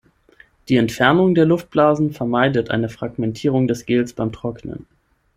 [0.67, 4.87] Die Entfernung der Luftblasen vermeidet eine Fragmentierung des Gels beim Trocknen.